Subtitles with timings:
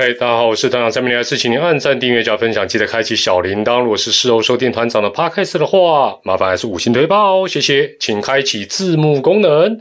[0.00, 3.80] 嗨，大家好，我是团长三明来是请您按赞、订阅、加分享，记得开启小铃铛。
[3.80, 9.80] 如果是事后收听团长的 podcast 的话，麻烦还是五星推爆哦，谢谢，请开启字幕功能。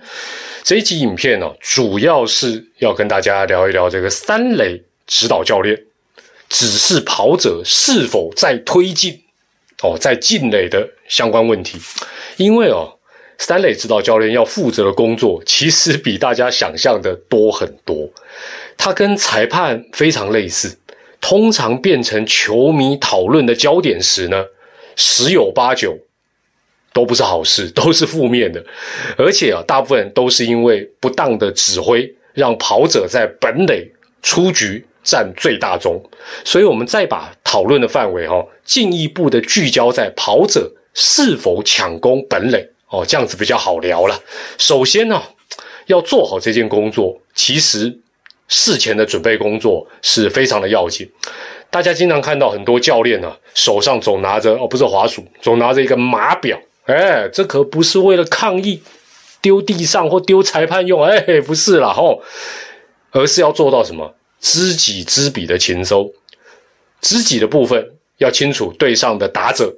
[0.64, 5.80] 这一集影片呢，主要是要跟大家聊一聊这个三垒指导教练，
[6.50, 9.22] 只是跑者是否在推进
[9.84, 11.78] 哦，在进垒的相关问题。
[12.38, 12.97] 因为哦，
[13.38, 18.10] 三垒指导教练要负责的工作，其实比大家想象的多很多。
[18.78, 20.78] 他跟裁判非常类似，
[21.22, 24.46] 通常变成球迷讨论的焦点时呢，
[24.96, 25.98] 十有八九
[26.94, 28.64] 都不是好事， 都是负面的，
[29.18, 33.92] 而且啊，大部分都是因为不当的指挥，让跑者在本垒
[34.24, 36.02] 出局占最大宗。
[36.44, 44.22] 所以，我们再把讨论的范围哈，进一步的聚焦在跑者是否抢攻本垒哦，这样子比较好聊了。
[44.58, 45.22] 首先呢，
[45.88, 48.00] 要做好这件工作，其实。
[48.50, 51.12] 事前的准备工作是非常的要紧。
[51.70, 56.58] 大家经常看到很多教练呢，手上总拿着哦，不是滑鼠，总拿着一个码表。
[56.86, 58.82] 哎，这可不是为了抗议
[59.42, 61.04] 丢地上或丢裁判用。
[61.04, 62.24] 哎，不是啦吼，
[63.12, 64.16] 而是要做到什么？
[64.40, 66.14] 知己知彼的勤收。
[67.02, 69.76] 知己的部分要清楚，对上的打者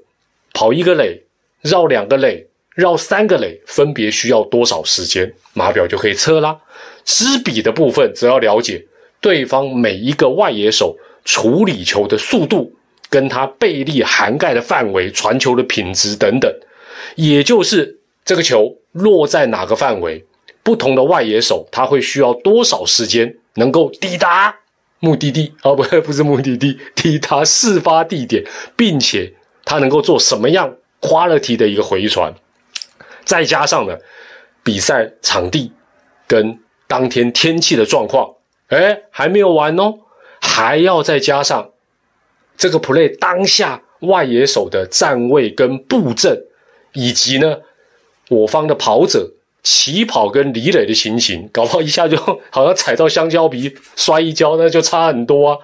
[0.53, 1.23] 跑一个垒，
[1.61, 2.48] 绕两个垒，
[2.79, 6.57] 绕三个垒，分别需要多少时间，码表就可以测啦。
[7.03, 8.85] 知彼的部分，则要了解
[9.21, 12.73] 对方每一个外野手处理球的速度，
[13.09, 16.51] 跟他背力涵盖的范围、传球的品质等等，
[17.15, 20.25] 也就是这个球落在哪个范围，
[20.63, 24.55] 不同的外野手他会需要多少时间能够抵达
[24.99, 25.73] 目的地啊？
[25.73, 28.43] 不，不是目的地，抵达事发地点，
[28.75, 29.33] 并且
[29.65, 32.33] 他能够做什么样 quality 的一个回传，
[33.29, 33.95] 再加上呢，
[34.63, 35.71] 比赛场地
[36.25, 38.33] 跟当天天气的状况，
[38.69, 39.99] 哎，还没有完哦，
[40.41, 41.69] 还要再加上
[42.57, 46.43] 这个 play 当下外野手的站位跟布阵，
[46.93, 47.57] 以及呢
[48.29, 52.17] 我方的跑者起跑跟离垒的情形，搞不好一下就
[52.49, 55.57] 好像踩到香蕉皮摔一跤，那就差很多啊。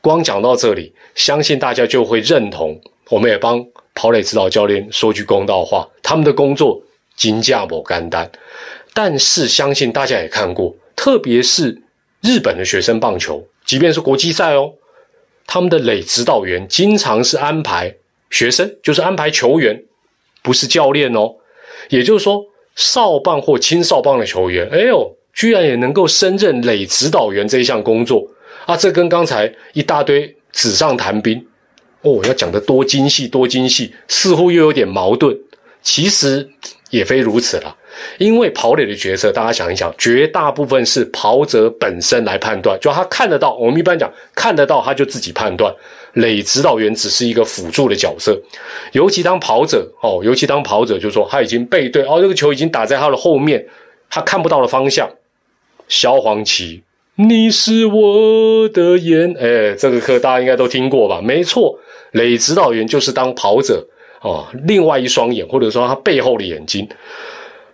[0.00, 2.80] 光讲到这里，相信大家就会认同，
[3.10, 6.80] 我们也帮跑垒指导教练说句公道话，他们的工作
[7.18, 8.30] 金价不干单。
[8.94, 11.82] 但是相信大家也看过，特别是
[12.22, 14.72] 日本的学生棒球，即便是国际赛哦，
[15.46, 17.94] 他们的垒指导员经常是安排
[18.30, 19.84] 学生，就是安排球员，
[20.42, 21.34] 不是教练哦。
[21.90, 22.42] 也就是说，
[22.74, 28.26] 少棒或青少棒的球员，哎呦，居然也能够升任垒指导员这一项工作
[28.66, 28.76] 啊！
[28.76, 31.46] 这跟刚才一大堆纸上谈兵
[32.02, 35.38] 哦，要讲的多精细多精细，似乎又有点矛盾。
[35.82, 36.50] 其实
[36.90, 37.76] 也非如此了。
[38.18, 43.54] 因为跑垒的角色，大家想一想，绝大部分是跑者本身来判断，就他看得到。
[43.56, 45.74] 我们一般讲看得到，他就自己判断。
[46.14, 48.40] 垒指导员只是一个辅助的角色，
[48.92, 53.66] 尤其当跑者哦，尤其当跑者，就说他已经背对哦，这个球已经打在他的后面，
[54.10, 55.08] 他看不到的方向。
[55.86, 56.82] 萧煌奇，
[57.14, 61.20] 你是我的眼，哎，这个课大家应该都听过吧？
[61.22, 61.78] 没错，
[62.12, 63.86] 垒指导员就是当跑者
[64.20, 66.88] 哦，另外一双眼，或者说他背后的眼睛。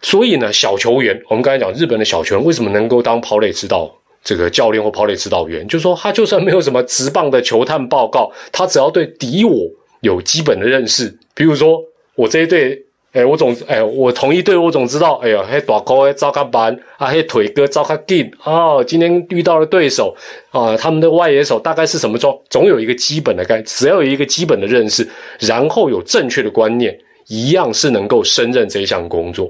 [0.03, 3.91] 所以呢，小球员，我们刚才讲日本的小球员为什么能够当跑垒指导
[4.23, 5.67] 这个教练或跑垒指导员？
[5.67, 9.67] 就是说，他就算没有什么直棒的球探报告，他只要对敌我
[10.01, 11.83] 有基本的认识，比如说
[12.15, 12.84] 我这一队，
[13.15, 20.13] 哎，我总哎，我同一队，我总知道，哎呀，嘿，大高哎，招卡板啊，嘿，腿哥招卡劲哦，今天遇到了对手
[20.51, 22.37] 啊，他们的外野手大概是什么状？
[22.51, 25.09] 总有一个基本的概，只要有一个基本的认识，
[25.39, 26.99] 然后有正确的观念，
[27.29, 29.49] 一样是能够胜任这一项工作。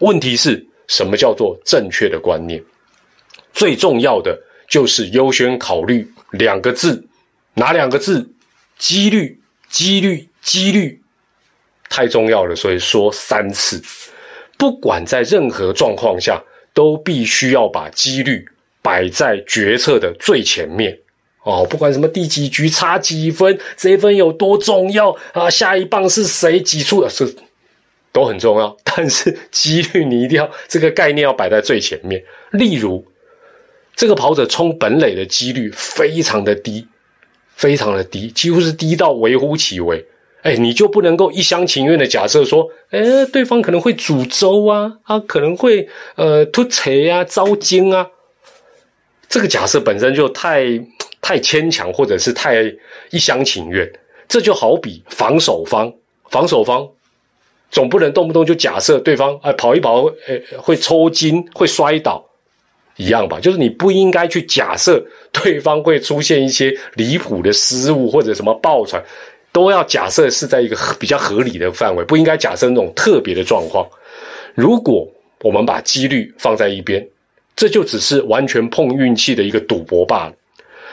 [0.00, 2.62] 问题是什么叫做正确的观念？
[3.54, 4.38] 最重要的
[4.68, 7.02] 就是优先考虑两个字，
[7.54, 8.30] 哪两个字？
[8.76, 9.40] 几率，
[9.70, 11.00] 几率，几率，
[11.88, 13.82] 太重要了，所以说三次。
[14.56, 16.42] 不管在任何状况下，
[16.74, 18.46] 都必须要把几率
[18.82, 20.98] 摆在决策的最前面。
[21.44, 25.48] 哦，不管什么第几局差几分，这一分有多重要啊？
[25.48, 27.08] 下一棒是谁挤出的？
[27.08, 27.34] 是。
[28.10, 32.20] 都很重要，但是几率你一定要这个概念要摆在最前面。
[32.50, 33.06] 例如，
[33.94, 36.88] 这个跑者冲本垒的几率非常的低，
[37.54, 40.04] 非常的低，几乎是低到微乎其微。
[40.42, 48.06] 哎，你就不能够一厢情愿的假设说，哎，对方可能会煮粥啊，啊，可能会呃突锤啊、招惊啊。
[49.28, 50.64] 这个假设本身就太
[51.20, 52.62] 太牵强，或者是太
[53.10, 53.90] 一厢情愿。
[54.28, 55.92] 这就好比防守方，
[56.30, 56.88] 防守方。
[57.70, 62.24] 总不能动不动就假设对方哎跑一跑，哎会抽筋会摔倒，
[62.96, 69.04] 一样吧，就是你不应该去假设对方会出现一些离谱的失误或者什么爆传，
[69.52, 73.88] 都要假设是在一个比较合理的范围，不应该假设那种特别的状况。
[74.54, 75.08] 如果
[75.42, 77.06] 我们把几率放在一边，
[77.54, 80.32] 这就只是完全碰运气的一个赌博罢了。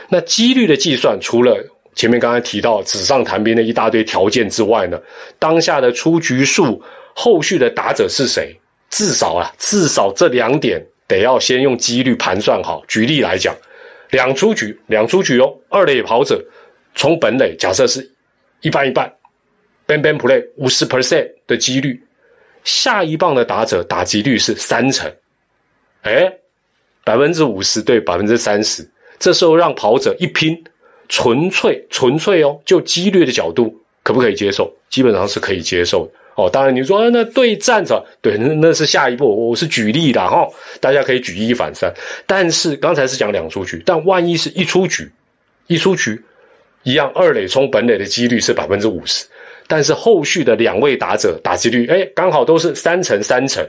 [0.08, 1.58] 那几率的计算，除了
[1.96, 5.00] 前面刚才提到纸上谈兵的一大堆条件之外呢，
[5.40, 6.82] 当下的出局数、
[7.14, 8.56] 后续的打者是谁，
[8.90, 12.84] 至少啊，至少这两点得要先用几率盘算好。
[12.88, 13.56] 举例来讲，
[14.12, 16.44] 两出局，两出局哦，二垒跑者
[16.94, 18.08] 从本垒假设是
[18.66, 19.14] 一半一半
[19.86, 22.04] ，ban ban play 五十 percent 的几率，
[22.64, 25.14] 下一棒的打者打击率是三成，
[26.02, 26.34] 哎，
[27.04, 28.90] 百分之五十对百分之三十。
[29.20, 30.64] 这时候让跑者一拼，
[31.08, 34.76] 纯粹纯粹哦，就几率的角度，可不可以接受？
[34.90, 36.50] 基本上是可以接受哦。
[36.52, 39.50] 当然你说那对战着，对，那那是下一步。
[39.50, 41.94] 我是举例的哈，大家可以举一反三。
[42.26, 45.12] 但是刚才是讲两出局，但万一是一出局，
[45.68, 46.24] 一出局
[46.86, 49.26] 一样，二垒冲本垒的几率是百分之五十，
[49.68, 53.68] 但是后续的两位打者打击率，哎，刚好都是三成三成。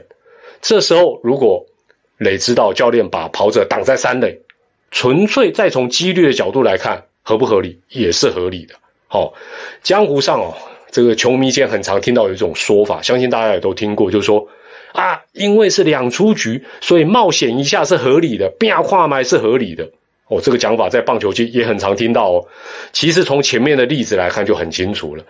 [0.61, 1.65] 这时候如果
[2.17, 4.39] 磊指导教练把跑者挡在三垒。
[4.89, 8.75] 纯粹再从几率的角度来看，合不合理也是合理的。
[9.09, 9.33] 好，
[9.83, 10.53] 江湖上哦，
[10.89, 14.47] 这个球迷间很常听到有一种说法，相信大家也都听过，就是说
[14.93, 19.89] 啊，因为是两出局，所以冒险一下是合理的，变跨麦是合理的。
[20.27, 22.45] 哦，这个讲法在棒球界也很常听到哦。
[22.91, 25.23] 其实从前面的例子来看就很清楚了，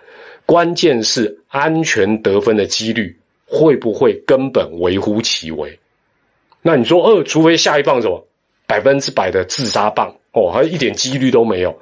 [0.44, 3.16] 关键是安全得分的几率
[3.46, 5.78] 会不会根本微乎其微？
[6.60, 8.26] 那你说二，除非下一棒什么？
[8.66, 11.74] 百分之百的自杀棒哦，还一点几率都没有。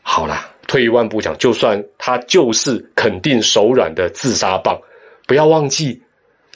[0.00, 4.80] 好啦，退一万步讲，就算他就是肯定手软的自杀棒，
[5.26, 6.00] 不要忘记，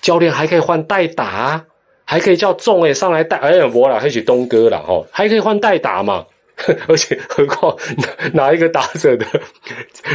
[0.00, 1.62] 教练还可以换代打，
[2.04, 3.36] 还可以叫众诶上来带。
[3.38, 6.24] 哎呀，我啦，还是东哥啦，哦，还可以换代打嘛。
[6.86, 7.76] 而且何况
[8.32, 9.26] 哪一个打者的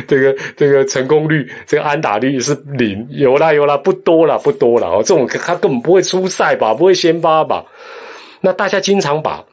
[0.08, 3.06] 这个这个成功率，这个安打率是零？
[3.10, 7.66] 有啦有啦，不多啦不多啦哦，这种他根本不会出赛吧，不会先发吧。
[8.40, 9.44] 那大家经常把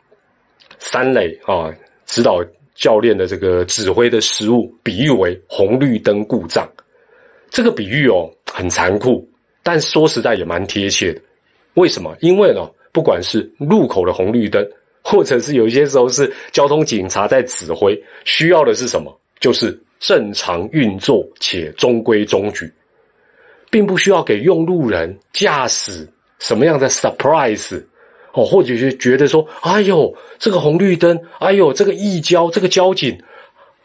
[0.79, 1.75] 三垒啊
[2.05, 2.41] 指导
[2.77, 6.71] 教练的这个指挥的失误比喻为红绿灯故障，
[7.51, 9.29] 这个比喻哦很残酷，
[9.65, 11.21] 但说实在也蛮贴切的。
[11.77, 12.15] 为什么？
[12.21, 14.67] 因为呢，不管是路口的红绿灯，
[15.03, 19.17] 或者是有一些时候是交通警察在指挥，需要的是什么？
[19.39, 22.73] 就是正常运作且中规中矩，
[23.71, 26.09] 并不需要给用路人驾驶
[26.39, 27.83] 什么样的 surprise。
[28.33, 33.19] 哦，或者是觉得说，哎呦，这个红绿灯，哎呦，这个一交，这个交警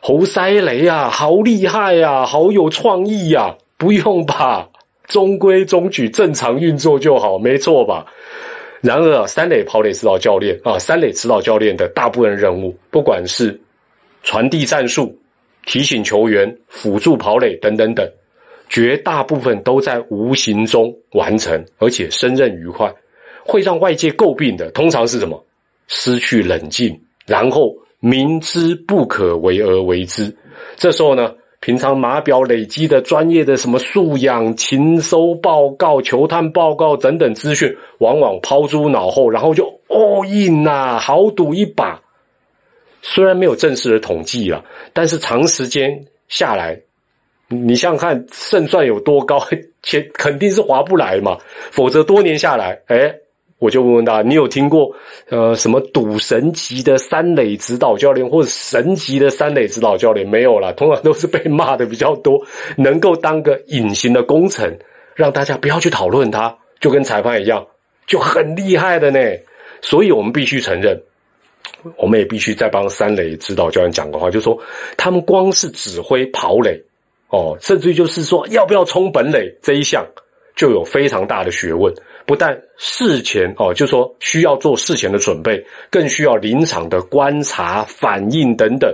[0.01, 4.67] 猴塞雷啊，好厉害呀，好有创意呀，不用吧，
[5.11, 8.05] 中规中矩，正常运作就好，没错吧？
[8.81, 13.59] 然而，啊三垒跑垒指导教练啊，三垒指导教练的大部分任务，不管是
[14.23, 15.15] 传递战术、
[15.65, 18.09] 提醒球员、辅助跑垒等等等，
[18.69, 22.91] 绝大部分都在无形中完成，而且胜任愉快。
[23.43, 25.43] 会让外界诟病的，通常是什么？
[25.87, 26.97] 失去冷静，
[27.27, 30.33] 然后明知不可为而为之。
[30.77, 42.01] 这时候呢，平常码表累积的专业的什么素养、勤收报告、球探报告等等资讯，往往抛诸脑后，然后就 all in 呐，豪赌一把。
[43.03, 46.81] 虽然没有正式的统计了，但是长时间下来，
[47.47, 49.39] 你想想看，胜算有多高？
[49.83, 51.37] 且肯定是划不来嘛。
[51.69, 53.13] 否则多年下来，哎。
[53.61, 54.91] 我就问问大家，你有听过
[55.29, 60.73] 呃什么赌神级的三垒指导教练，或者神级的三垒指导教练没有了？
[60.73, 62.41] 通常都是被骂的比较多，
[62.75, 64.75] 能够当个隐形的功臣，
[65.13, 67.63] 让大家不要去讨论他，就跟裁判一样，
[68.07, 69.19] 就很厉害的呢。
[69.79, 70.99] 所以我们必须承认，
[71.97, 74.57] 我们也必须再帮三垒指导教练讲个话，就说
[74.97, 76.81] 他们光是指挥跑垒
[77.29, 80.03] 哦，甚至于就是说要不要冲本垒这一项，
[80.55, 81.93] 就有非常大的学问。
[82.25, 88.93] 不但事前哦，就说需要做事前的准备，更需要临场的观察、反应等等。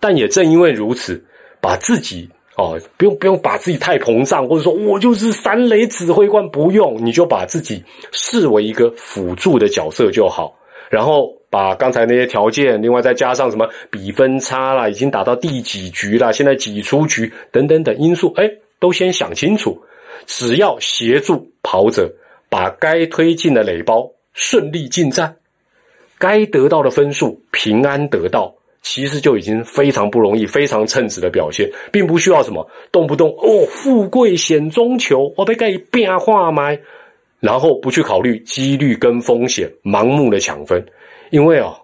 [0.00, 1.22] 但也正因为如此，
[1.60, 10.56] 把自己哦，不用不用把自己太膨胀，或者说我就是三雷指挥官，不用，你就把自己视为一个辅助的角色就好。
[10.90, 19.80] 然后把刚才那些条件，另外再加上什么比分差啦，已经打到第几局了，现在几出局等等等因素，哎，都先想清楚。
[20.26, 22.12] 只要协助跑者。
[22.52, 25.34] 把该推进的垒包顺利进站，
[26.18, 36.76] 该得到的分数平安得到，其实就已经非常不容易、非常称职的表现，并不需要什么动不动哦富贵险中求，我被给变化吗？
[37.40, 40.84] 然后不去考虑几率跟风险，盲目的抢分。
[41.30, 41.74] 因为哦，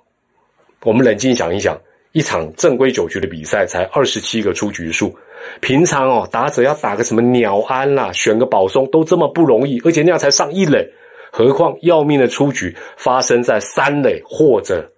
[0.83, 1.81] 我们冷静想一想，
[2.13, 5.15] 一场正规九局的比赛才二十七个出局数，
[5.61, 10.89] 平常哦打者要打个什么鸟安啦，选个保送都这么不容易，而且那样才上一垒，
[11.31, 14.91] 何况要命的出局发生在三垒或者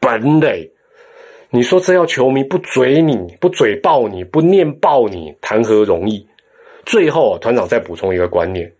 [0.00, 0.70] 本垒。
[1.50, 6.26] 你说这要球迷不嘴你不嘴爆你不念爆你谈何容易？
[6.86, 8.72] 最后团长再补充一个观念，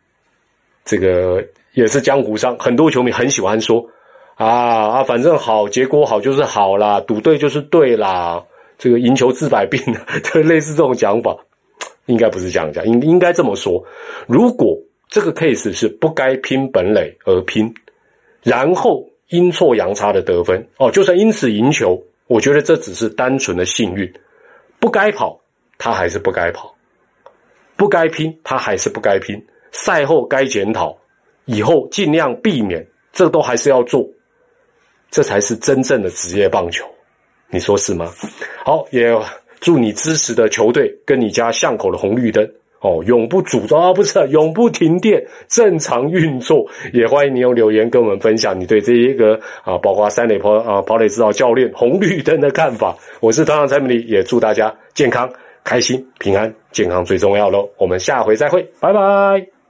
[0.85, 3.87] 这个也是江湖上很多球迷很喜欢说
[4.37, 8.43] 啊啊，反正好结果好就是好啦，赌对就是对啦，
[8.79, 9.81] 这个赢球治百病，
[10.25, 11.37] 就类似这种讲法，
[12.07, 13.85] 应该不是这样讲，应应该这么说：
[14.27, 14.77] 如果
[15.09, 17.73] 这个 case 是不该拼本垒而拼，
[18.43, 22.03] 然后阴错阳差的得分哦，就算因此赢球。
[22.29, 24.11] 我觉得这只是单纯的幸运，
[24.81, 25.39] 不该跑，
[25.77, 26.75] 他还是不该跑；
[27.77, 29.45] 不该拼，他还是不该拼。
[29.71, 30.97] 赛后该检讨，
[31.45, 34.09] 以后尽量避免，这都还是要做。
[35.13, 36.85] 这才是真正的职业棒球，
[37.51, 38.11] 你说是吗？
[38.65, 39.15] 好，也
[39.61, 42.51] 祝你支持的球队跟你家巷口的红绿灯。
[42.81, 46.67] 哦，永不诅咒啊，不是永不停电，正常运作。
[46.93, 52.97] 也欢迎你用留言跟我们分享你对这一个啊，包括三垒跑啊跑垒指导教练红绿灯的看法。
[53.21, 55.31] 我是团长蔡明礼，也祝大家健康、
[55.63, 57.69] 开心、平安、健康最重要喽。
[57.77, 59.62] 我们下回再会，拜拜。